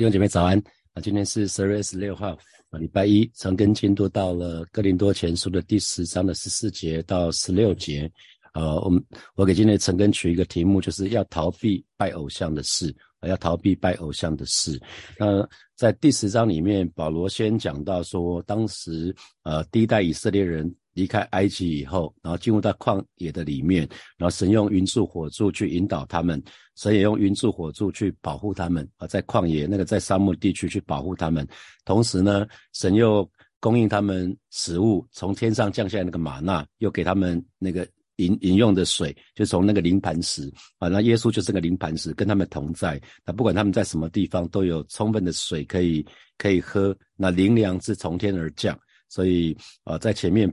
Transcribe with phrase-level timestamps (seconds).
[0.00, 0.58] 弟兄姐妹早安
[0.94, 1.02] 啊！
[1.02, 2.30] 今天是十二月十六号
[2.70, 8.10] 啊，礼拜一，长根进度到了哥林多前书的第十章的十四节到十六节。
[8.54, 14.80] 呃，我们我给今天陈根取一个题目，就是要逃避拜偶像的事啊，要逃避拜偶像的事。
[15.18, 15.46] 那
[15.76, 20.74] 在第十章里面，保罗先讲到说，当时呃第一代以色列人。
[20.94, 26.42] 离开埃及以后，然后进入到旷野的里面，然后神用云柱火柱去引导他们，
[26.76, 31.46] 神也用云柱火柱去保护他们啊，在旷野那个在沙漠地区去保护他们。
[31.84, 33.28] 同时呢，神又
[33.60, 43.00] 供应他们食物，从天上降下来那个玛纳，又给他们那个饮饮用的水，就从那个灵磐石啊，那耶稣就是个灵磐石，跟他们同在。
[43.24, 46.04] 那不管他们在什么地方，都有充分的水可以
[46.36, 46.96] 可以喝。
[47.16, 48.78] 那灵粮是从天而降。
[49.10, 50.50] 所以啊，在前面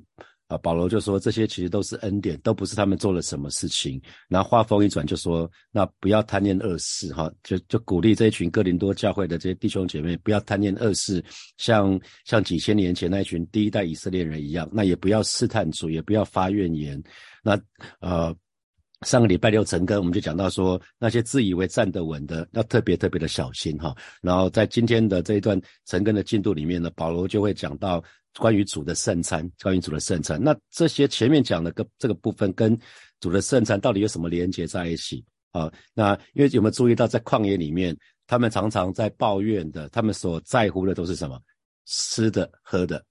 [0.47, 4.01] 啊，保罗就说这些其实都是恩典，都不是他们做了什么事情。
[4.27, 11.23] 然后话锋一转，就说那不要贪念恶事哈，就就鼓励这一群哥林多教会的这些弟兄姐妹不要贪念恶事，
[11.57, 17.01] 像像几千年前那群第一代以色列人一样，那也不要试探主，也不要发怨言。
[17.43, 17.57] 那
[17.99, 18.35] 呃。
[19.05, 23.95] 上个礼拜六晨更，我们就讲到说，那些自以为站得稳的，要特别特别的小心哈。
[24.21, 28.03] 然后在今天的这一段晨更的进度里面呢，保罗就会讲到
[28.39, 30.41] 关于主的圣餐，关于主的圣餐。
[30.41, 32.75] 那这些前面讲的个这个部分跟
[33.19, 35.71] 主的圣餐到底有什么连接在一起啊？
[35.93, 37.95] 那因为有没有注意到，在旷野里面，
[38.25, 41.39] 他们常常在抱怨的，他们所在乎的都是什么？
[41.85, 43.05] 吃的、喝的，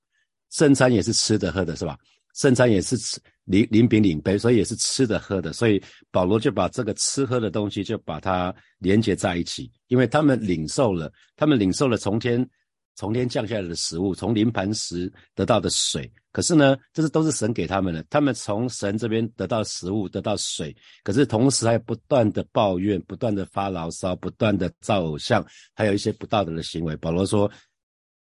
[0.50, 1.97] 圣餐也是吃的、喝的，是吧？
[2.34, 12.47] 圣餐也是吃领领饼领杯，所以也是吃的喝的，所以保罗就把这个吃喝的东西就把它连接在一起，因为他们领受了，他们领受了从天
[12.95, 16.13] 从天降下来的食物，从临盘时得到的水。
[16.33, 25.43] 可是呢，这是都是神给他们的，他们从神这边得到食物，得到水，可是同时还不断的抱怨，不断的发牢骚，不断的造偶像，
[25.75, 26.95] 还有一些不道德的行为。
[26.97, 27.51] 保罗说。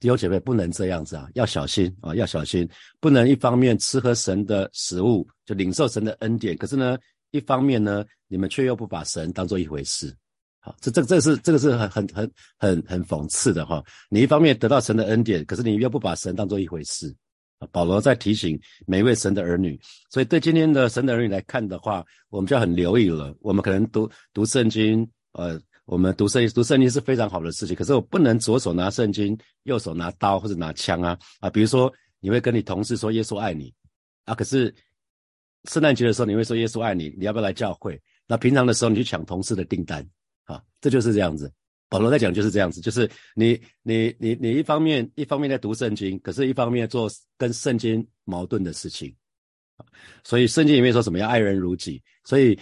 [0.04, 2.68] 弟兄姐妹不能这样子啊，要小心啊，要小心，
[3.00, 6.98] 不能一方面吃喝神的食物，就领受神的恩典，可是呢，
[7.30, 10.14] 一方面呢，你们却又不把神当做一回事，
[10.60, 13.82] 好，这这这是这个是很很很很很讽刺的哈。
[14.10, 17.10] 你一方面得到神的恩典，可是你又不把神当做一回事。
[17.72, 19.80] 保罗在提醒每一位神的儿女，
[20.10, 23.34] 所以对今天的神的儿女来看的话，我们就要很留意了。
[23.40, 25.58] 我们可能读读圣经，呃。
[25.86, 31.50] 我们读圣经读圣经是非常好的事情，可是我不能左手拿圣经，右手拿刀或者拿枪啊啊！
[31.50, 33.72] 比如说，你会跟你同事说耶稣爱你
[34.24, 34.74] 啊，可是
[35.64, 38.00] 圣诞节的时候你会说耶稣爱你，你要不要来教会？
[38.26, 40.02] 那平常的时候你去抢同事的订单
[40.44, 41.52] 啊，这就是这样子。
[41.90, 49.14] 保罗在讲就是这样子，就是你你你你一方面一方面在读圣经，可是一方面做跟圣经矛盾的事情
[50.24, 52.58] 所以圣经里面说什么要爱人如己，所以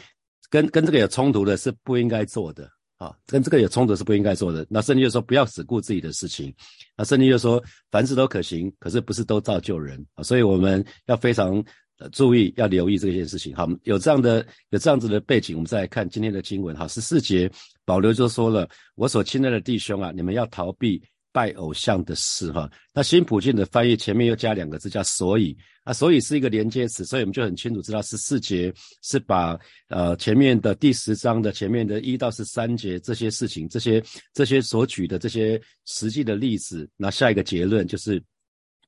[0.51, 2.69] 跟跟这个有冲突的是不应该做的。
[3.03, 4.65] 啊，跟这个有冲突是不应该做的。
[4.71, 6.55] 那圣经就说不要只顾自己的事情，
[6.97, 10.23] 那圣经就说凡事都可行，可是不是都造就人啊。
[10.23, 11.63] 所以我们要非常
[12.13, 13.55] 注意，要留意这件事情。
[13.55, 16.77] 好，有这样的有这样子的背景，我们再来看今天的经文。
[16.77, 17.51] 好，十四节
[17.85, 25.57] 保留就说了：“我所亲爱的弟兄啊，你们要逃避。”拜偶像的事，哈，那新普京的翻译前面又加两个字，叫所以。
[25.85, 28.73] 啊，所以是一个连接词，所以我们就很清楚知道十四节
[29.03, 34.01] 是把呃前面的第十章的前面的一到十三节这些事情，这些
[34.33, 38.23] 这些所举的这些实际的例子，那下一个结论就是，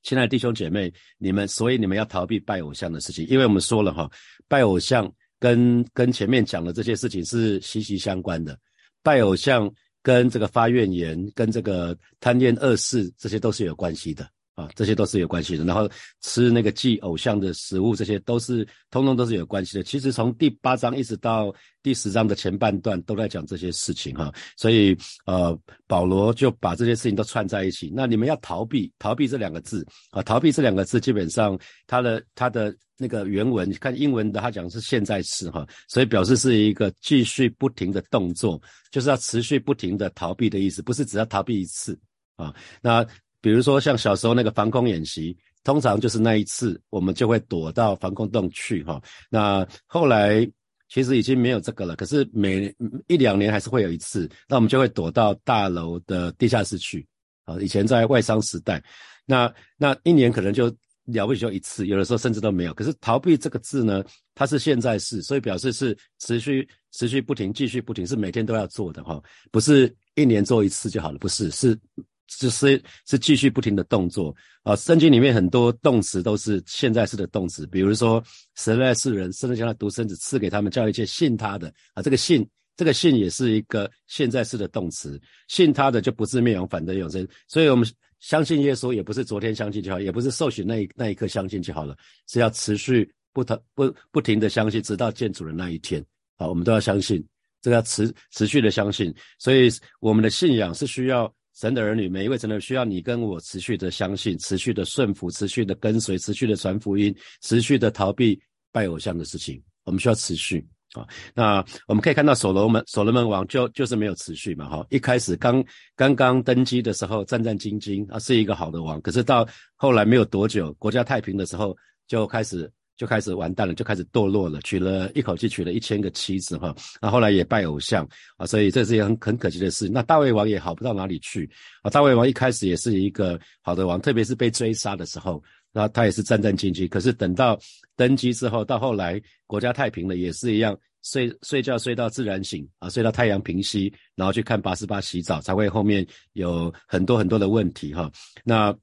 [0.03, 4.09] 亲爱的弟兄姐妹，你们所以你们要逃避拜偶像的事情，因为我们说了哈，
[4.47, 8.57] 拜偶像跟跟前面讲的这些事情是息息相关的，
[9.03, 9.69] 拜偶像。
[10.05, 14.29] 跟这个发怨言，跟这个贪念恶事，这些都是有关系的。
[14.55, 15.63] 啊，这些都是有关系的。
[15.63, 15.89] 然后
[16.21, 19.83] 吃那个祭偶像的食物，这些都是通通都是有关系的。
[19.83, 25.57] 其实从第八章一直到第十章的前半段都在讲这些事情哈，所以呃，
[25.87, 27.91] 保罗就把这些事情都串在一起。
[27.93, 32.75] 那你们要逃避，逃避这两个字啊，逃避这两个字，基本上它的它的。
[32.97, 38.57] 那个原文，看英文的，他讲是现在式哈，所以表示是一个继续不停的动作，
[38.89, 41.99] 就是要持续不停的逃避的意思，不是只要逃避一次
[42.37, 42.55] 啊。
[42.81, 43.05] 那
[43.45, 48.99] 比如说像小时候那个防空演习，通常就是那一次，我们就会躲到防空洞去哈。
[49.29, 50.43] 那后来
[50.89, 52.75] 其实已经没有这个了，可是每
[53.05, 57.05] 一两年还是会有一次，那我们就会躲到大楼的地下室去
[57.43, 57.55] 啊。
[57.59, 58.83] 以前在外商时代，
[59.27, 60.75] 那那一年可能就。
[61.09, 62.73] 了不起就一次，有的时候甚至都没有。
[62.73, 64.03] 可是逃避这个字呢，
[64.33, 69.21] 它是现在式，所以表示是持续、持续不停、继续不停，是每天都要做的哈，
[69.51, 71.77] 不是一年做一次就好了，不是，是，
[72.27, 74.75] 是是是继续不停的动作啊。
[74.75, 78.23] 圣经里面很多动词都是现在式的动词，比如说
[78.55, 87.27] 神爱世人，甚至将他独生子赐给他们，叫一切信他的啊，这个信这个信也是一个现在式的动词，信他的就不是灭亡，反得永生。
[87.47, 87.87] 所以我们
[88.19, 91.95] 相信耶稣，也不是昨天相信就好，也不是受洗那一那一刻相信就好了，
[92.27, 93.43] 是要持续不
[93.73, 96.03] 不不停的相信，直到见主的那一天。
[96.37, 97.25] 好，我们都要相信，
[97.61, 99.13] 这个要持持续的相信。
[99.39, 99.69] 所以
[100.01, 108.39] 我们的信仰是需要神的儿女，每一位神的需要你跟我持续的相信，持续的顺服，持续的跟随，持续的传福音，持续的逃避
[108.71, 109.61] 拜偶像的事情。
[109.85, 111.07] 我们需要持续啊。
[111.33, 114.85] 那我们可以看到所罗门所罗门王就就是没有持续嘛，哈。
[114.89, 115.63] 一开始刚
[115.95, 118.99] 刚刚登基的时候战战兢兢啊，是一个好的王。
[119.01, 121.75] 可是到后来没有多久，国家太平的时候
[122.07, 122.71] 就开始。
[122.97, 128.07] 就开始完蛋了，就开始堕落了，娶了一口气娶了一千个妻子哈，那后来也拜偶像
[128.37, 129.89] 啊，所以这是一个很很可惜的事。
[129.89, 131.49] 那大卫王也好不到哪里去
[131.81, 135.43] 啊，大卫王一开始也是一个好的王，特别是被追杀的时候，
[135.73, 136.87] 那他也是战战兢兢。
[136.87, 137.59] 可是等到
[137.95, 148.09] 登基之后，到后来国家太平了，也是一样，睡睡觉睡到自然醒啊，睡到太阳平息，然后去看八十八洗澡，才会后面有很多很多的问题哈。
[148.43, 148.73] 那。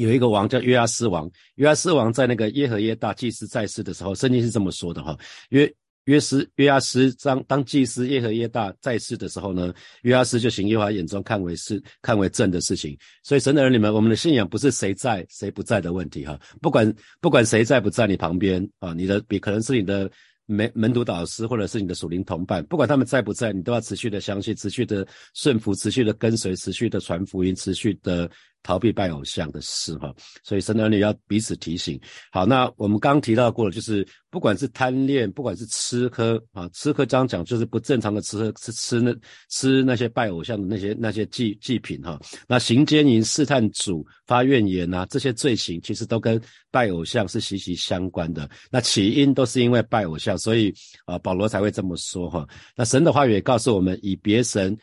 [0.00, 5.14] 有一个王叫约阿斯王，约阿斯王在那个耶和耶大祭司在世的时候，圣经是这么说的哈。
[5.50, 5.70] 约
[6.04, 12.96] 约斯约阿斯当当祭司耶和耶大在世的时候呢，约阿斯就行耶和华眼中看为是看为正的事情。
[13.22, 16.40] 所以神的儿女们，我们的信仰不是谁在谁不在的问题哈。
[16.62, 20.10] 不管不管谁在不在你旁边啊，你的比可能是你的
[20.46, 28.30] 门门徒导师或者是你的属灵同伴，不管他们在不在，你都要持续的相信，持续的顺服，持续的跟随，持续的传福音，持续的。
[28.62, 31.98] 逃避拜偶像的事哈，所以神的儿女要彼此提醒。
[32.30, 39.14] 好，那我们刚提到过了，就是不管是贪恋，不管是吃喝啊，吃喝刚讲就是不正常的吃喝，吃吃那
[39.48, 42.20] 吃那些拜偶像的那些那些祭祭品哈。
[42.46, 46.40] 那行奸淫、试探主、发怨言啊，这些罪行其实都跟
[46.70, 48.48] 拜偶像是息息相关的。
[48.70, 50.72] 那起因都是因为拜偶像，所以
[51.06, 52.46] 啊，保罗才会这么说哈。
[52.76, 54.76] 那神的话语也告诉我们，以别神。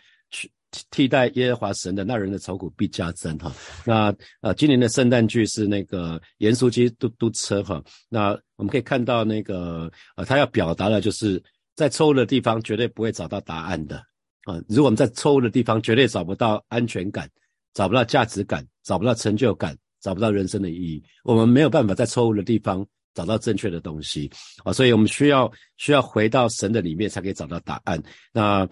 [0.92, 3.52] 替代耶和华神的那人的愁苦必加增哈。
[3.86, 7.82] 那呃，今年的圣诞剧是那个盐酥鸡嘟嘟车哈。
[8.10, 11.42] 那我们可以看到那个呃，他要表达的就是
[11.76, 13.98] 在错误的地方绝对不会找到答案的
[14.44, 14.62] 啊。
[14.68, 17.30] 如果我们在错误的地方绝对找不到安全感，
[17.74, 24.30] 找不到价值感，找不到成就感，找不到人生的意义，我们没有办法在错误的地方找到正确的东西
[24.66, 24.74] 啊。
[24.74, 28.04] 所以我们需要需要回到神的里面才可以找到答案。
[28.34, 28.68] 那。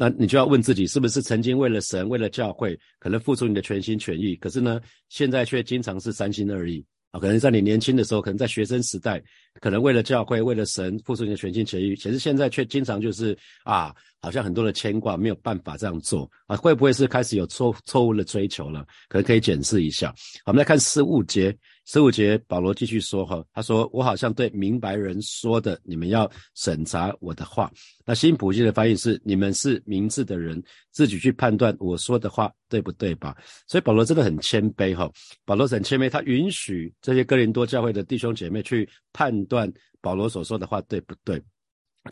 [0.00, 7.18] 那你就要问自己，是不是曾经为了神、为了教会，可能付出你的全心全意，可是呢，现在却经常是三心二意啊？
[7.18, 9.20] 可能在你年轻的时候，可能在学生时代，
[9.60, 16.56] 可能为了教会、为了神付出你的全心全意，其实现在却经常就是啊，好像很多的牵挂，没有办法这样做啊？
[16.56, 18.84] 会不会是开始有错错误的追求了？
[19.08, 20.14] 可能可以检视一下。
[20.46, 21.56] 我们来看事物节。
[21.90, 27.72] 十五节，保罗继续说：“哈，他说我好像对明白人说的，你们要审查我的话。
[28.04, 33.34] 那新普济的翻译是：你们是明智的人，自己去判断我说的话对不对吧？
[33.66, 35.10] 所以保罗真的很谦卑，哈，
[35.46, 39.68] 保罗很谦卑，他允许这些哥林多教会的弟兄姐妹去判断
[40.00, 41.42] 保罗所说的话对不对。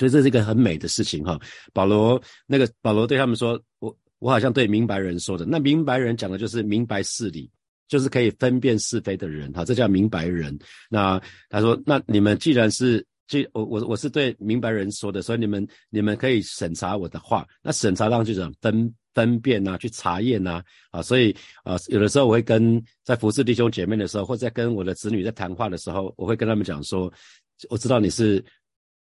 [0.00, 1.38] 所以这是一个很美的事情，哈。
[1.72, 5.46] 保罗那个保罗对他们说：我我好像对明白人说的。
[5.46, 7.48] 那明白人讲的就是明白事理。”
[7.88, 10.58] 就是可以分辨是非的人，哈，这叫明白人。
[10.90, 17.46] 那他说，那你们既然是，既我我我是对明白人说的，所以你们你们可以审查我的话。
[17.62, 21.34] 那审查当就是分分辨呐，去查验呐，啊，所以
[21.64, 27.10] 啊，有的时候我会跟在服侍弟兄姐妹的时候，或者在跟我的子女在谈话的时候，我会跟他们讲说，
[27.70, 28.44] 我知道你是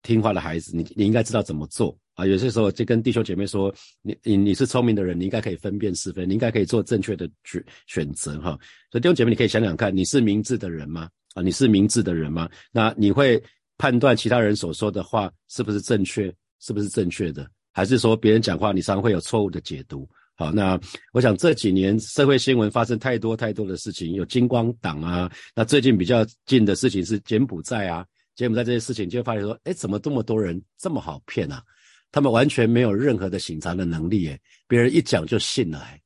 [0.03, 1.97] 听话的孩子，你你应该知道怎么做。
[2.13, 3.73] 啊，有些时候就跟弟兄姐妹说，
[4.03, 8.51] 你你你是聪明的人，你应该可以分辨是非，你应该可以做正确的选选择哈。
[8.91, 11.09] 所以弟兄姐妹，你可以想想看，你是明智的人吗？
[11.33, 12.47] 啊，你是明智的人吗？
[12.71, 13.41] 那你会
[13.79, 20.07] 判断其他人所说的话是不是正确，是不是正确的，还是说别人讲话你常会有错误的解读？
[20.35, 20.79] 好，那
[21.11, 31.63] 我想这几年社会新闻发生太多太多的事情，有金光党啊，那最近比较近的事情是柬埔寨啊，柬埔寨这些事情就会发现说，哎，怎么这么多人这么好骗啊？
[32.11, 36.01] 他们完全没有任何的醒察的能力，诶，别人一讲就信了，哎，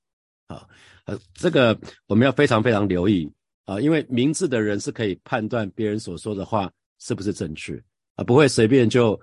[0.49, 0.69] 好，
[1.05, 3.29] 呃，这个我们要非常非常留意
[3.63, 6.69] 啊，因为明智的人是可以判断别人所说的话
[6.99, 7.81] 是不是正确
[8.15, 9.17] 啊，不会随便就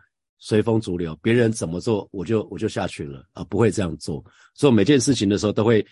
[0.44, 4.22] 随风逐流，别人怎么做我就我就下去了啊，不会这样做，
[4.52, 5.84] 做每件事情的时候都会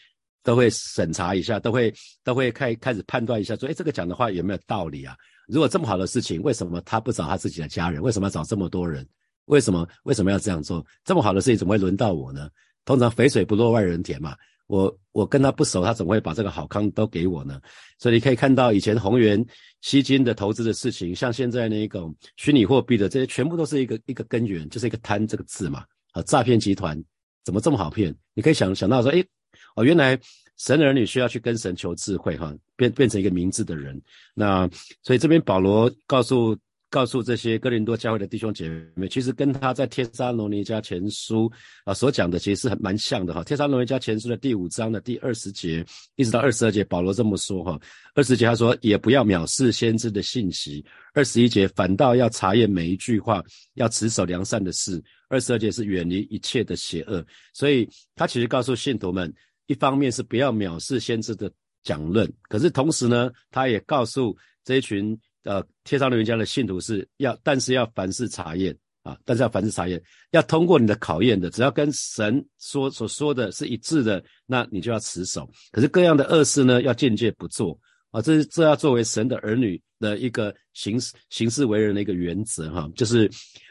[0.43, 1.91] 都会审查一下，都会
[2.23, 5.17] 都会开开始判断一下，说，哎，这个讲的话有没有道理啊？
[5.49, 8.03] 如果这么好的事情，为什么他不找他自己的家人？
[8.03, 9.09] 为什么要找这么多人？
[9.47, 10.85] 为什么为什么要这样做？
[11.03, 12.51] 这么好的事情怎么会轮到我呢？
[12.85, 14.37] 通常肥水不落外人田嘛。
[14.73, 17.61] 我我跟他不熟，他怎么会把这个好康都给我呢？
[17.99, 19.45] 所以你可以看到以前宏源
[19.83, 25.85] 吸金的投资的事情，像现在那一种虚拟货币的这些，全部都是一个一个根源，就是一个贪这个字嘛。
[26.13, 26.99] 啊，诈骗集团
[27.45, 28.17] 怎么这么好骗？
[28.33, 29.23] 你可以想想到说，诶，
[29.77, 30.19] 哦，原来
[30.57, 34.01] 神的儿女需要去跟神求智慧，哈，变变成一个明智的人。
[34.33, 34.67] 那
[35.03, 36.57] 所以这边保罗告诉。
[36.93, 41.51] 告诉这些哥林多教会的弟兄姐妹，其实跟他在帖撒罗尼迦前书
[41.85, 43.43] 啊所讲的其实是很蛮像的哈。
[43.43, 45.83] 帖撒罗尼迦前书的第五章的第二十节
[46.17, 47.81] 一直到二十二节，保罗这么说哈。
[48.15, 50.85] 二十节他说也不要藐视先知的信息。
[51.15, 55.03] 二十一节反倒要查验每一句话，要持守良善的事。
[55.31, 57.25] 二十二节是远离一切的邪恶。
[57.55, 59.33] 所以他其实告诉信徒们，
[59.67, 61.51] 一方面是不要藐视先知的
[61.83, 65.19] 讲论，可是同时呢，他也告诉这一群。
[65.45, 71.51] 呃，贴上人家的信徒是要，但是要凡事查验啊，但是要凡事查验，要通过你的考验的。
[71.51, 75.51] 只要跟神说所说的是一致的，那你就要持守。
[75.73, 77.77] 可是各样的恶事呢，要间接不做
[78.13, 82.89] 啊，这是这要作为神的儿女的一个行事行事为人的一个原则哈。
[82.95, 83.29] 就是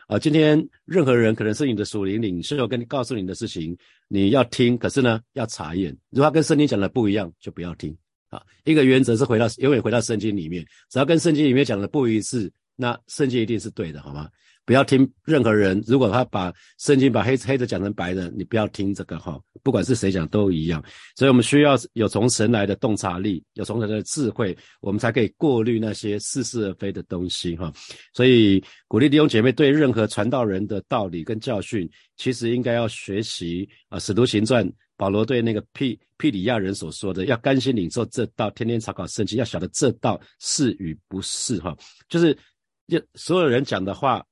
[0.07, 3.77] 啊，今天任何人可能是你的属灵领袖，跟你告诉你的事情，
[4.09, 5.97] 你要听，可是呢要查验。
[6.09, 7.97] 如果跟圣经讲的不一样，就不要听。
[8.31, 14.27] 啊，一个原则是回到永远回到圣经里面，只要跟圣经里面讲的不一致，那圣经一定是对的，好吗？
[14.63, 20.81] 不要听任何人，如果他把圣经把黑黑的讲成白的，你不要听这个哈，不管是谁讲都一样。
[21.17, 27.73] 所以我们需要有从神来的洞察力，有从神的智慧，我们才可以过滤那些似是而非的东西哈。
[28.13, 34.71] 所以鼓励弟兄姐妹对任何传道人的道理跟教训，其实应该要学习啊，使徒行传。
[35.01, 41.75] 保罗对那个庇庇里亚人所说的，要甘心领受这道，天天查考圣经，要晓得这道是与不是哈，
[42.07, 42.37] 就是
[42.85, 44.23] 要所有人讲的话，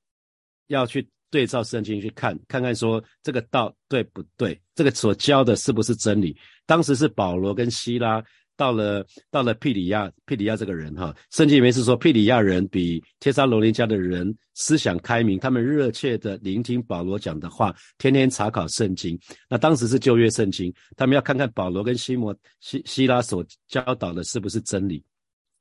[0.68, 6.38] 要去对照圣经去看，看看说这个道对不对，这个所教的是不是真理。
[6.68, 8.24] 当时是保罗跟希拉。
[8.60, 19.18] 到了到了庇里亚，庇里亚这个人哈，圣经里面是说庇里亚人比帖撒罗尼迦的人思想开明，他们热切的聆听保罗讲的话，天天查考圣经。
[19.48, 25.02] 那当时是旧约圣经，他们要看看保罗跟西摩西希拉所教导的是不是真理。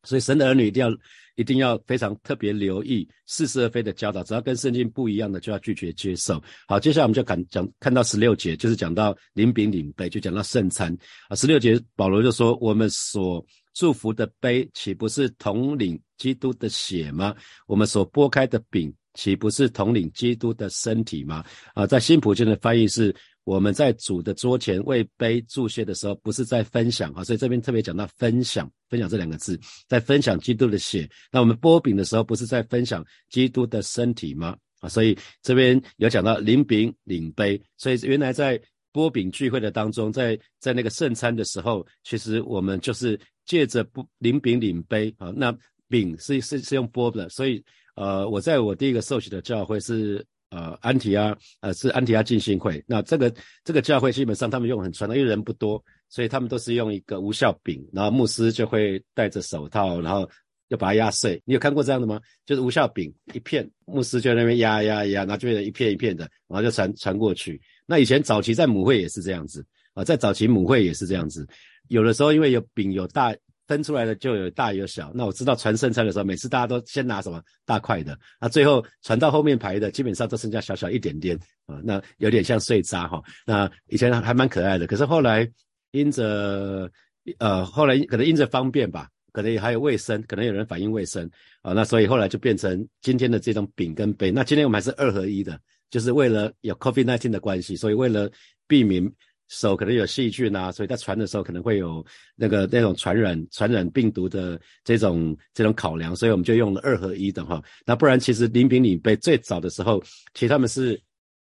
[0.05, 0.97] 所以神的儿女一定要
[1.37, 6.43] 一定要非常特别留意似是而非的教导，只要跟圣经不一样的就要拒绝接受。
[6.67, 10.97] 好，接下来我们就看讲看到十六节，就是讲到领饼领杯，就讲到圣餐
[11.29, 11.37] 啊。
[11.37, 17.35] 十六节保罗就说：我们所祝福的杯，岂不是统领基督的血吗？
[17.67, 21.45] 我们所拨开的饼，岂不是统领基督的身体吗？
[21.75, 23.15] 啊，在新普京的翻译是。
[23.49, 31.09] 我们在主的桌前为杯注谢的时候，不是在分享啊，所以这边特别讲到分享，分享这两个字，在分享基督的血。
[31.33, 34.55] 那我们剥饼的时候，不是在分享基督的身体吗？
[34.81, 38.61] 啊，所以这边有讲到领饼领杯，所以原来在
[38.93, 45.57] 剥饼聚会的当中，在在那个圣餐的时候，其实我们就是借着不领饼领杯啊，那
[45.89, 47.65] 饼是是是用剥的，所以
[47.97, 50.23] 呃，我在我第一个受洗的教会是。
[50.51, 52.83] 呃，安提阿，呃，是安提阿进信会。
[52.87, 53.33] 那这个
[53.65, 60.29] 这个教会基本上他们用很传统，因为人不多，所以他们都是用一个无效饼，然后牧师就会戴着手套，然后
[60.69, 61.43] 就把它压碎。
[61.45, 62.19] 你有看过这样的吗？
[62.47, 67.61] 就是无效饼一片，牧师就在那边压压压，然后就变成一片一片的，然后就传传过去。
[67.85, 71.47] 那以前早期在母会也是这样子啊，在早期母会也是这样子，
[71.89, 73.35] 有的时候因为有饼有大。
[73.69, 83.23] 分出来的就有大有小，那我知道传圣餐的时候，每次大家都先拿什么大块的，那最后传到后面排的，基本上都剩下小小一点点啊，那有点像碎渣哈。
[83.47, 85.47] 那以前还蛮可爱的，可是后来
[85.91, 86.91] 因着
[87.39, 94.31] 呃后来可能因着方便吧，可能也还有卫生，可能有人反映卫生啊，那所以后来就变成今天的这种饼跟杯。
[94.31, 95.61] 那今天我们还是二合一的，
[95.91, 98.31] 就是为了有 COVID nineteen 的关系，所以为了
[98.67, 99.13] 避免。
[99.49, 102.05] 手可能有细菌啊，所以在传的时候可能会有
[102.37, 107.63] 那个那种传染传染病毒的这种这种考量，所以我们就用了二合一的哈。
[107.87, 110.03] 那不然其实临饼领杯最早的时候，
[110.35, 111.01] 其实他们是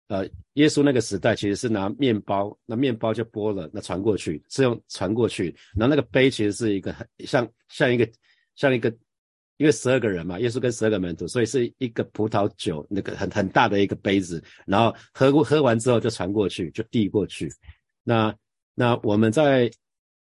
[0.09, 8.07] 呃耶稣那个时代其实是拿面包，那面包就剥了，那传过去是用传过去，然后那个杯其实是一个很像像一个
[8.55, 8.95] 像一个
[9.57, 17.49] 因为十二个人嘛，耶稣跟十二个门徒，所以是一个葡萄酒那个很很大的一个杯子，然后喝过喝完之后就传过去，就递过去。
[18.05, 18.35] 那
[18.75, 19.71] 那我们在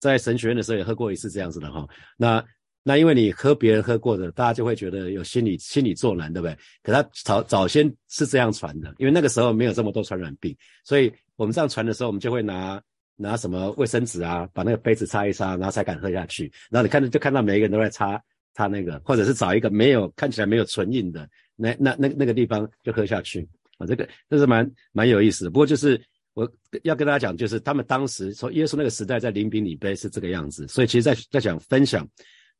[0.00, 2.44] 在神学院的时候也喝过一次这样子的哈，那
[2.82, 6.56] 那因为你喝别人喝过的，大家就会觉得有心理心理作难，对不对？
[6.82, 10.54] 可他早早先是这样传的，因为那个时候没有这么多传染病，
[10.84, 12.78] 所以我们这样传的时候，我们就会拿
[13.16, 16.52] 拿什么卫生纸啊，把那个杯子擦一擦，然后才敢喝下去。
[16.70, 21.26] 然后你看着就看到每一个人都在擦擦那个，或者是找一个没有看起来没有唇印的
[21.56, 25.50] 那那那那个地方就喝下去啊，这个这是蛮蛮有意思的。
[25.50, 25.98] 不过就是。
[26.34, 26.50] 我
[26.82, 32.06] 要跟大家讲，就是他们当时从耶稣那个时代在临饼礼杯是这个样子，所以其实，在在讲分享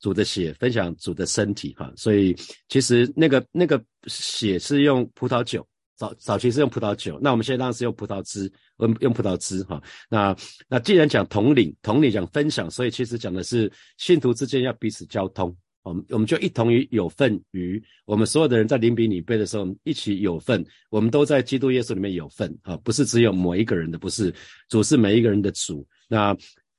[0.00, 2.36] 主的血，分享主的身体哈，所以
[2.68, 5.66] 其实那个那个血是用葡萄酒
[5.96, 9.82] 早早期是用葡萄酒，那我们现在当然是用葡萄汁，用用葡萄汁哈。
[10.08, 10.36] 那
[10.68, 15.56] 那既然讲统领，统领讲分享，所以其实讲的是信徒之间要彼此交通。
[15.84, 24.34] 我们我们就一同于有份于我们所有的人在临比领杯的时候，一起有份，我们都在基督耶稣里面有份啊，不是只有某一个人的，不是
[24.70, 25.86] 主是每一个人的主。
[26.08, 26.34] 那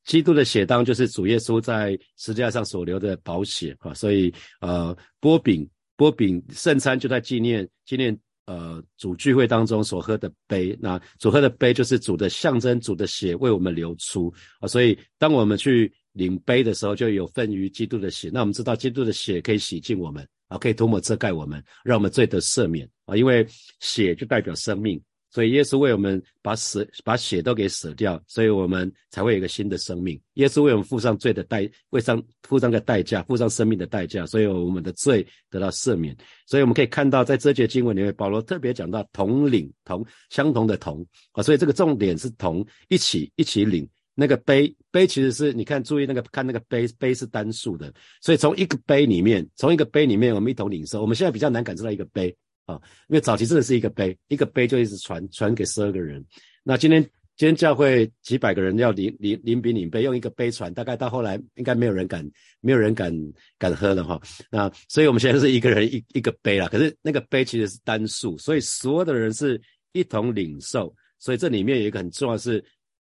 [0.05, 15.93] 基督的血当就是主耶稣在十字架上所留的宝血啊，所以呃，波饼波饼圣餐就在纪念纪念呃主聚会当中所喝的杯，那所喝的杯就是主的象征，主的血为我们流出啊，所以当我们去。
[16.15, 23.17] 领杯的时候就有份于基督的血，那我们知道基督的血可以洗净我们啊，可以涂抹遮盖我们，让我们罪得赦免啊。
[23.17, 23.45] 因为
[23.81, 30.17] 血就代表生命，所以耶稣为我们把死把血都给舍掉，所以我们才会有一个新的生命。
[30.35, 36.15] 耶稣为我们付上罪的代，为上付上个代价，付上生命的代价，所以我们的罪得到赦免。
[36.47, 43.85] 所以我们可以看到，在这节经文里面，保罗特别讲到同领同相同的同啊，所以这个重点是同一起一起领。
[44.17, 51.01] 那个杯杯其实是你看，注意那个看那个杯杯是单数的，所以从一个杯里面，从一个杯里面我们一同领受。
[51.01, 52.33] 我们现在比较难感受到一个杯
[52.65, 52.75] 啊，
[53.09, 56.25] 因为早期真的是一个杯，一个杯就一直传传给十二个人。
[56.63, 57.03] 那今天
[57.35, 62.25] 今天教会几百个人要领领领饼领杯，用一个杯传，大概到后来应该没有人敢
[62.61, 63.13] 没有人敢
[63.59, 64.17] 敢喝了哈。
[64.49, 70.95] 那所以我们现在是一个人一一个杯啦，可是那个杯其实是单数，所以所有的人是一同领受。
[71.19, 72.63] 所以这里面有一个很重要是。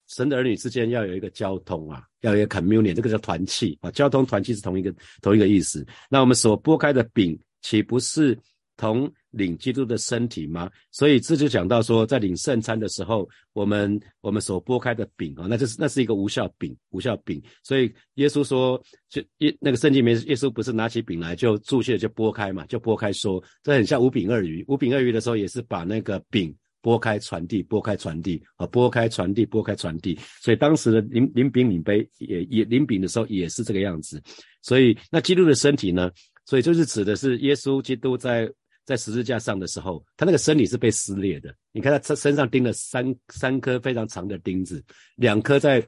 [0.08, 3.90] 神的儿女之间要有一个交通啊，要有一个 communion，这个叫团契啊。
[3.90, 5.86] 交通团契是同一个同一个意思。
[6.10, 8.36] 那我们所拨开的饼，岂不是
[8.76, 10.70] 同领基督的身体吗？
[10.90, 17.42] 所以这就讲到说，在领圣餐的时候，我们我们所拨开的饼啊，那就是那是一个无效饼，无效饼。
[17.62, 24.64] 所以耶稣说，就耶那个圣经里面，耶稣不是拿起饼来就注谢就拨开嘛，就拨开说，这很像五饼二鱼。
[24.68, 26.56] 五饼二鱼的时候，也是把那个饼。
[26.80, 30.18] 拨开传递，拨开传递，啊，拨开传递，拨开传递。
[30.40, 34.22] 所以当时的临临饼领杯也也临饼的时候也是这个样子。
[34.62, 36.10] 所以那基督的身体呢？
[36.44, 38.50] 所以就是指的是耶稣基督在
[38.86, 41.54] 在十字架上的时候，他那个身体是被撕裂的。
[41.72, 44.82] 你看他身身上钉了三三颗非常长的钉子，
[45.16, 45.86] 两颗在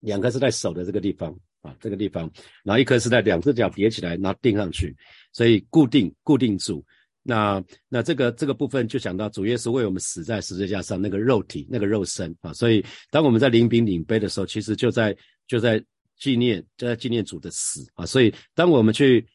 [0.00, 2.30] 两颗是在手的这个地方啊，这个地方，
[2.62, 4.94] 然后一颗是在两只脚叠起来，然后钉上去，
[5.32, 6.84] 所以固定固定住。
[7.26, 15.16] 那那这个这个部分就讲到主耶稣为我们死在十字架上那个肉体那个肉身啊，所以当我们在领饼领杯的时候，其实就在
[15.48, 15.82] 就在
[16.16, 19.26] 纪念就在纪念主的死啊，所以当我们去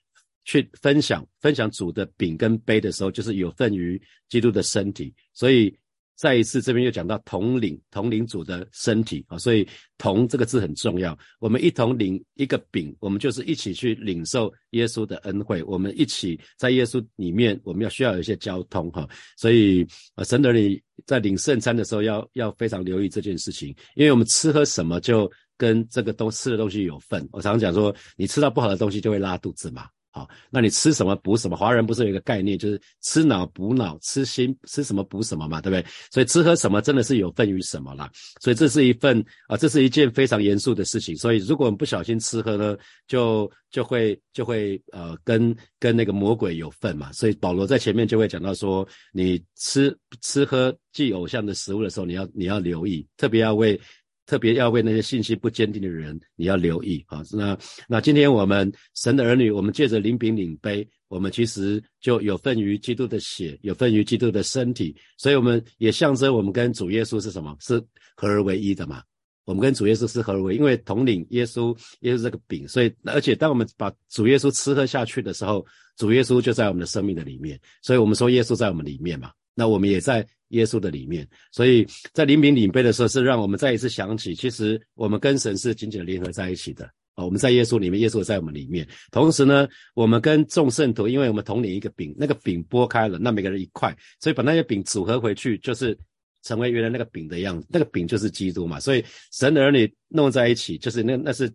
[0.45, 5.75] 去分享分享主的饼跟杯的时候，就是有份于基督的身体，所以。
[6.21, 11.17] 再一次，这边又讲到同领同领主的身体啊，所以同这个字很重要。
[11.39, 15.63] 我们一同领一个饼，我们就是一起去领受耶稣的恩惠。
[15.63, 19.09] 我们一起在耶稣里面，我们要需要有一些交通哈。
[19.35, 27.27] 所以啊，神的你在领圣餐的时候，要要非常留意这件事情，因为我们吃喝什么就跟这个东吃的东西有份。
[27.31, 29.87] 我常常讲说，你吃到不好的东西就会拉肚子嘛。
[30.13, 31.55] 好，那你吃什么补什么？
[31.55, 35.85] 华人不是有一个概念，就是吃脑补脑，吃心吃什么补什么嘛，对不对？
[36.11, 38.11] 所以吃喝什么真的是有份于什么啦。
[38.41, 41.15] 所以这是一份啊，这是一件非常严肃的事情。
[41.15, 47.09] 所以如果我们不小心吃喝呢，就就会就会呃跟跟那个魔鬼有份嘛。
[47.13, 53.79] 所以保罗在前面就会讲到说，你吃吃喝祭偶像的食物的时候，你要你要留意，特别要为。
[54.31, 57.21] 特别要为那些信心不坚定的人，你要留意啊！
[57.33, 67.53] 那那今天我们神的儿女，我们借着领饼领杯，我们其实就有份于基督的血，有份于基督的身体，所以我们也象征我们跟主耶稣是什么？
[67.59, 67.77] 是
[68.15, 69.03] 合而为一的嘛？
[69.43, 75.65] 我们跟主耶稣是合而为，因为统领耶稣，耶稣这个饼，所以而且当我们把主耶稣吃喝下去的时候，
[75.97, 79.29] 主耶稣就在我们的生命的里面，所以我们说耶稣在我们里面嘛。
[79.53, 86.85] 那我们也在耶稣的里面，所以在临饼领杯的时候，是让我们再一次想起，其实我们跟神是紧紧的联合在一起的
[87.15, 87.23] 啊。
[87.23, 88.87] 我们在耶稣里面，耶稣在我们里面。
[89.11, 95.97] 同时呢，我们跟众圣徒，因为我们同领一个饼，那个饼剥开了，那每个人一块，所以把那些饼组合回去，就是
[96.43, 97.67] 成为原来那个饼的样子。
[97.69, 98.79] 那个饼就是基督嘛。
[98.79, 101.51] 所以神的儿女弄在一起，就是那那是。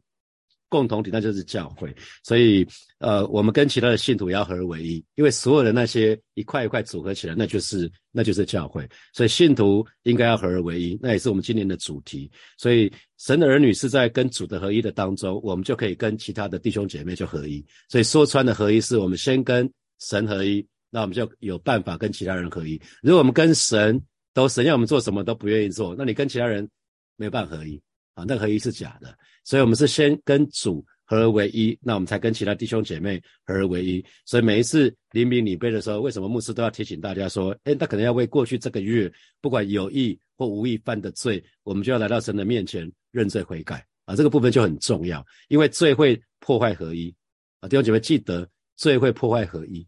[0.68, 2.66] 共同体那就是教会，所以
[2.98, 8.88] 呃，我们跟其他的信徒也要合而为一，因为所有的那些一块一块组合起来，那就是那就是教会。
[9.12, 12.28] 所以信徒应该要合而为一，那也是我们今年的主题。
[12.58, 17.64] 所以神的儿女是在跟主的合一的当中，我们就可以跟其他的弟兄姐妹就合一。
[17.88, 22.80] 所以说穿的合一是我们先跟神合一，那我们就有办法跟其他人合一。
[23.02, 24.02] 如果我们跟神
[24.34, 26.68] 都神要我们做什么都不愿意做，那你跟其他人
[27.16, 27.80] 没有办法合一。
[28.14, 29.14] 啊，那合一是假的，
[29.46, 34.04] 所以我们是先跟主合而为一，那我们才跟其他弟兄姐妹合而为一。
[34.24, 47.14] 所以每一次临饼礼杯的时候，为什么牧师都要提醒大家说，哎，他可能要为过去这个月不管有意或无意犯的罪，我们就要来到神的面前认罪悔改啊，这个部分就很重要，因为罪会破坏合一
[47.60, 49.86] 啊，弟兄姐妹记得，罪会破坏合一。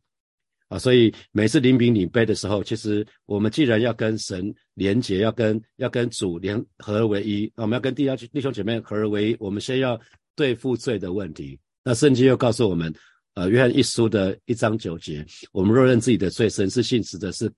[0.68, 9.98] 啊，所以每次临饼领杯的时候，其实我们既然要跟神连结，要跟要跟主联合而为一，我们要跟弟兄弟兄姐妹合而为一，我们先要
[10.37, 11.59] 对付罪的问题。
[11.83, 12.92] 那圣经又告诉我们，
[13.33, 17.50] 呃，约翰一书的一章九节，我们若认自己的罪，神是信实的，是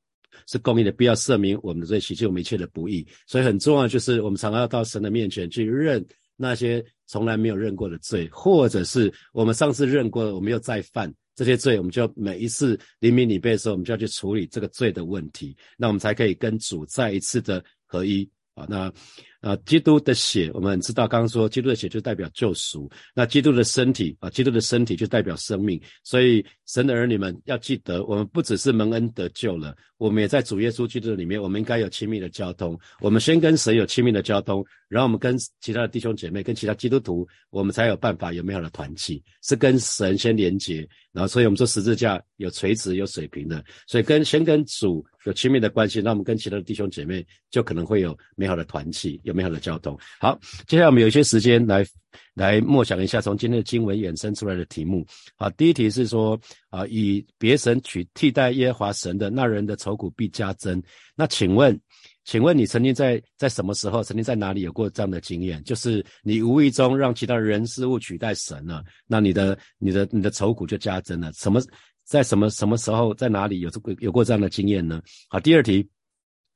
[0.46, 3.04] 是公义的，必要赦免我们的罪，洗去我们一切的不义。
[3.26, 6.04] 所以很重要就是，我们常常要到神的面前去认
[6.36, 11.12] 那些从来没有认过的罪，或者是我们上次认过，我们又再犯。
[11.40, 18.66] 这些罪，我们就每一次黎明礼拜的时候，我们就要去处理这个罪的问题，那我们才可以跟主再一次的合一啊。
[18.68, 18.92] 那。
[19.40, 22.90] 啊，基督的血，我们知道，刚刚说基督的血就代表救赎。
[23.14, 25.80] 那基督的身体啊，基督的身体就代表生命。
[26.04, 32.78] 所以神的儿女们要记得，我们不只是蒙恩得救了，我们也在主耶稣基督里面，我们应该有亲密的交通。
[33.00, 39.22] 我们先跟神有亲密的交通，然后我们跟其他的弟兄姐妹、跟其他基督徒，我们才有办法有美好的团契。
[39.42, 49.18] 是跟神先连接，然后所以我们说十字架有垂直有水平的，所以跟先跟主有亲密的关系，那我们跟其他的弟兄姐妹就可能会有美好的团契。
[49.30, 49.98] 有美好的交通。
[50.20, 51.86] 好，接下来我们有一些时间来
[52.34, 55.06] 来默想一下从今天的经文衍生出来的题目。
[55.36, 56.38] 好，第一题是说
[56.68, 60.82] 啊，以别神取替代耶和华神的那人的愁苦必加增。
[61.14, 61.78] 那请问，
[62.24, 65.62] 请问你曾经在在什么时候，曾经在哪里有过这样的经验？
[65.64, 71.32] 就是你无意中让其他人事物取代神了，那你的你的你的愁苦就加增了。
[71.32, 71.60] 什么
[72.04, 75.00] 在什么什么时候在哪里有这个有过这样的经验呢？
[75.28, 75.88] 好，第二题。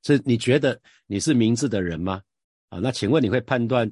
[0.07, 2.21] 是你觉得你是明智的人吗？
[2.75, 3.89] 啊，那请问你会判断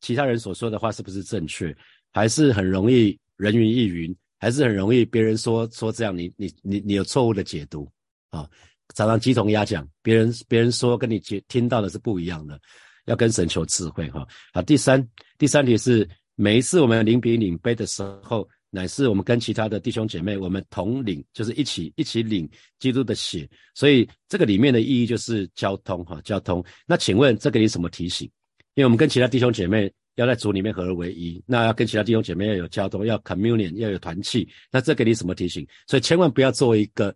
[0.00, 1.76] 其他人所说的话是不是正确，
[2.14, 7.86] 还是很容易人云亦云，还是很容易别人说说这样，你你你你有错误的解读
[8.30, 8.48] 啊？
[8.94, 12.58] 常常鸡同鸭讲，别人别人说跟你听到的是不一样的，
[13.04, 14.26] 要跟神求智慧哈。
[14.54, 18.48] 好，第三第三题是每一次我们领笔领杯的时候。
[18.74, 26.64] 乃是我们跟其他的弟兄姐妹，我们同领，就是一起一起领基督的血，所以这个里面的意义就是交通哈，交通。
[26.86, 28.26] 那请问这给你什么提醒？
[28.72, 34.48] 因为我们跟其他弟兄姐妹要在主里面合而为一，那要跟其他弟兄姐妹要有交通，要 communion，要有团契。
[34.70, 35.68] 那这给你什么提醒？
[35.86, 37.14] 所以千万不要做一个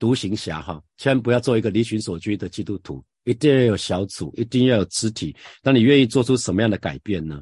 [0.00, 5.32] 独行侠哈，千万不要做一个离群所居的基督徒，一定要有小组，一定要有肢体。
[5.62, 7.40] 那你愿意做出什么样的改变呢？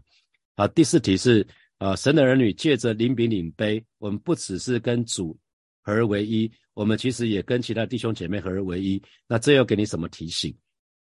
[0.57, 1.47] 好，第四题是。
[1.81, 5.35] 啊，神的儿女借着领饼领杯，我们不只是跟主
[5.83, 9.03] 合而为一，我们其实也跟其他弟兄姐妹合而为一。
[9.27, 10.55] 那这又给你什么提醒？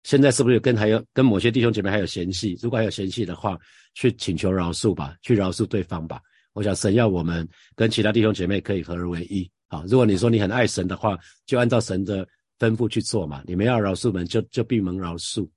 [0.02, 2.58] 现在是不是跟还有跟某些弟兄姐妹还有嫌隙？
[2.60, 3.56] 如果还有嫌隙的话，
[3.94, 6.20] 去请求饶恕吧，去饶恕对方吧。
[6.54, 9.48] 我想神要我们跟其他弟兄姐妹可以合而为一。
[9.68, 12.26] 好，如果你说你很爱神的话，就按照神的
[12.58, 13.44] 吩咐去做嘛。
[13.46, 15.48] 你们要饶恕们，就就闭门饶恕。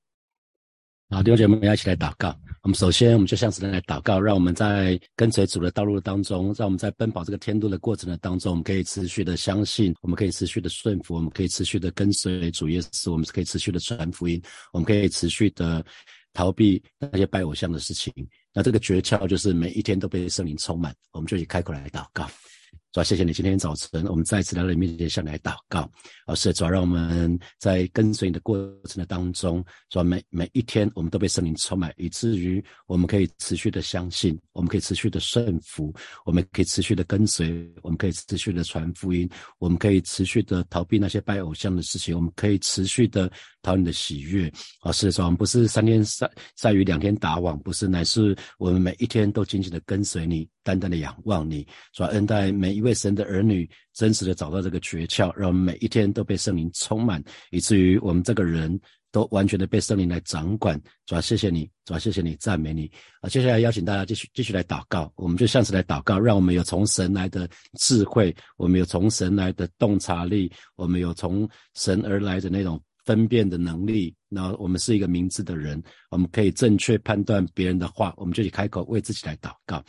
[1.09, 2.37] 好，弟兄姐妹，们要一起来祷告。
[2.63, 14.41] 我们首先，我们就向神来祷告，让我们在跟随主的道路当中，让我们在奔跑这个天路的过程的当中，我们可以持续的相信，我们可以持续的顺服，我们可以持续的跟随主耶稣，我们可以持续的传福音，
[14.73, 15.83] 我们可以持续的
[16.33, 18.13] 逃避那些拜偶像的事情。
[18.53, 22.29] 那这个诀窍就是每一天都被圣灵充满，我们就以开口来祷告。
[22.93, 25.89] 主要谢谢你今天早晨，我们再次来到你面前向你来祷告。
[26.25, 35.93] 老师，主要让我们在跟随你的过程的当中，主要每每一天我们都被圣灵充满，以至于我们可以持续的相信，我们可以持续的顺服，
[36.25, 43.31] 我们可以持续的跟随，我们可以持续的传福音，我们可以持续的逃避那些拜偶像的事情，我们可以持续的
[43.67, 44.51] 讨你的喜悦。
[44.79, 44.91] 啊！
[44.93, 50.47] 是说我们不是三天晒晒雨两天打网，不是，乃是我们每一天都紧紧的跟随你。
[50.63, 58.77] 单单的仰望你，主恩待每一位神的儿女，真实的找到这个诀窍，让我们每一天都被圣灵充满，以至于我们这个人
[59.09, 60.77] 都完全的被圣灵来掌管。
[61.05, 62.91] 主要谢谢你，主要谢谢你，赞美你。
[63.21, 67.49] 啊，接下来邀请大家继续继续来祷告，我们就像是来祷告，让我们有从神来的
[67.79, 72.77] 智慧，我们有从神来的洞察力，我们有从神而来的那种
[73.07, 74.13] 分辨的能力。
[74.29, 79.83] 那我们是一个明智的人，我们可以正确判断别人的话，我们就去开口为自己来祷告。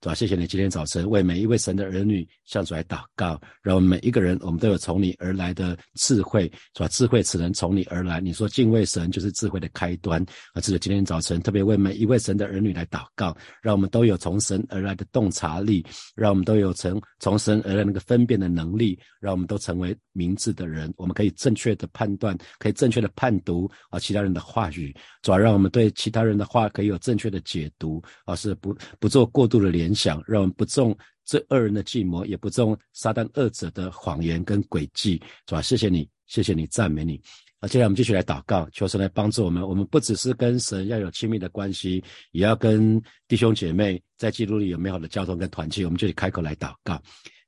[0.00, 8.18] 主啊，谢谢你今天早晨为每一位神的儿女向主来祷告，让我们每一个人，我们都有从你而来的智慧，主啊，智慧只能从你而来。
[8.18, 10.24] 你说敬畏神就是智慧的开端，
[10.54, 15.84] 而这个今天早晨特别为每一位神的儿女来祷告，让我们都有从神而来的洞察力，
[16.16, 37.20] 让我们都有从从神而来那个分辨的能力，让我们都成为明智的人，我们可以正确的判断，可以正确的判读啊其他人的话语，主要让我们对其他人的话可以有正确的解读，而是不不做过度的联想，让我们不中这二人的计谋，也不中撒旦二者的谎言跟诡计，主要谢谢你，谢谢你，赞美你。
[37.60, 39.62] 啊，接下来我们继续来祷告，求神来帮助我们。
[39.62, 42.98] 我们不只是跟神要有亲密的关系，也要跟
[43.28, 45.84] 弟兄姐妹在基督里有美好的交通跟团契。
[45.84, 46.98] 我们就开口来祷告，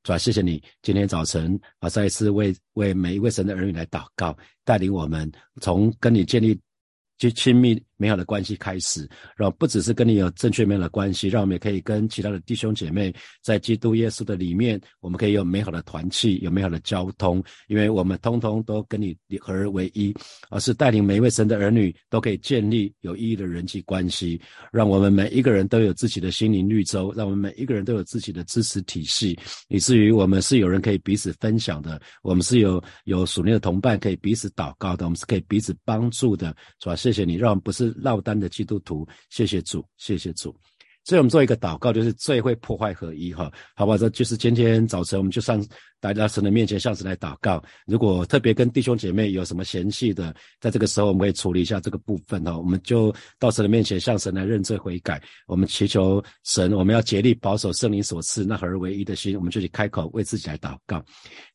[0.02, 6.58] 主啊，谢谢你今天早晨啊，再一次为为每一位神的儿女来祷告，带领我们从跟你建立
[7.18, 7.82] 去亲密。
[7.96, 20.12] 美好的关系开始，让不只是跟你有正确美好的关系，让我们也可以跟其他的弟兄姐妹在基督耶稣的里面，我们可以有美好的团契，有美好的交通，因为我们通通都跟你合而为一，
[20.50, 24.40] 而是带领每一位神的儿女都可以建立有意义的人际关系，
[24.72, 36.96] 让我们每一个人都有自己的心灵绿洲，让我们每一个人都有自己的支持体系，以至于我们是有人可以彼此分享的，我们是有有属灵的同伴可以彼此祷告的，我们是可以彼此帮助的，是吧？
[36.96, 37.81] 谢谢你，让我们不是。
[37.86, 40.54] 是落单的基督徒，谢谢主，谢谢主。
[41.04, 43.98] 所以我们做一个祷告，就是最会破坏合一，哈，好吧？
[43.98, 45.64] 这就是今天早晨我们就上。
[46.02, 47.62] 来到神的面前，向神来祷告。
[47.86, 52.58] 如果特别跟弟兄姐妹有什么嫌弃的，在这个时候我们可以处理一下这个部分哈。
[52.58, 55.22] 我们就到神的面前，向神来认罪悔改。
[55.46, 59.36] 我们祈求神，我们要竭力保守圣灵所赐那合而为一的心。
[59.36, 61.00] 我们就去开口为自己来祷告。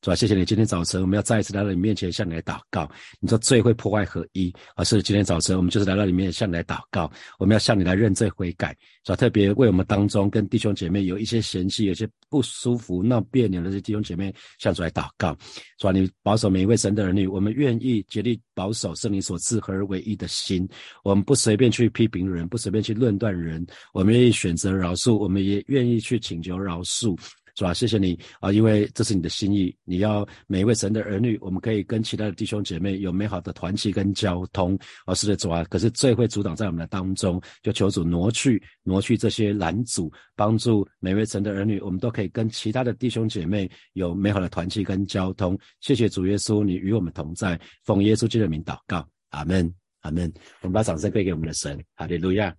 [0.01, 2.89] 主啊，谢谢你，今天早晨我们要再一次来到你面前，向你来祷告。
[3.19, 7.11] 你说罪会破坏合一，而是今天早晨我们就是来到里面向你来祷告。
[7.37, 8.73] 我们要向你来认罪悔改。
[9.03, 14.33] 主啊，特别为我们当中跟弟兄姐妹有一些嫌弃、有些不舒服、闹别扭的这些弟兄姐妹。
[14.59, 15.35] 向主来祷告，
[15.77, 20.67] 主啊，你保守每一位神的儿女，我们愿意竭力保守圣灵所赐合而为一的心。
[21.03, 27.17] 我们不随便去批评人，不随便去论断人，我们愿意选择饶恕，我们也愿意去请求饶恕。
[27.57, 27.73] 是吧？
[27.73, 29.75] 谢谢你啊，因为这是你的心意。
[29.83, 34.77] 你要每一位神的儿女，我们可以跟其他的弟兄姐妹有美好的团契跟交通。
[35.07, 45.57] 而是的，主啊，可是最会阻挡在我们的当中，就求主挪去挪去这些拦阻，帮助每位神的儿女，我们都可以跟其他的弟兄姐妹有美好的团契跟交通。
[45.79, 47.59] 谢谢主耶稣，你与我们同在。
[47.83, 50.31] 奉耶稣基督的名祷告，阿门，阿门。
[50.61, 52.55] 我们把掌声归给我们的神，哈利路亚，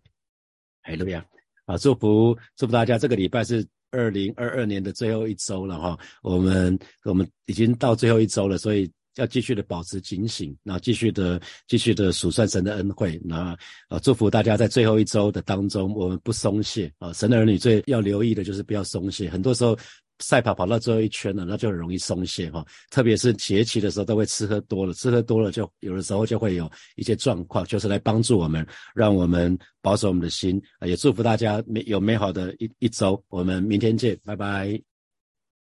[0.82, 1.24] 哈利路亚。
[1.66, 3.64] 啊，祝福祝福大家，这个礼拜是。
[3.90, 13.56] 二零二二年的最后一周了哈，我们我们已经到最后一周了，所以要继续的保持警醒，那继续的继续的数算神的恩惠，那
[13.88, 19.78] 呃祝福大家在最后一周的当中，我们不松懈啊，神的儿女最要留意的就是不要松懈，很多时候。
[20.20, 22.64] 赛跑跑到最后一圈了，那就很容易松懈哈。
[22.90, 30.60] 特别是节气的时候，都会吃喝多了，吃喝多了就有的时候就会有一些状况，就是来帮助我们，让我们保守我们的心。
[30.86, 33.22] 也祝福大家美有美好的一一周。
[33.28, 34.97] 我们明天见，拜拜。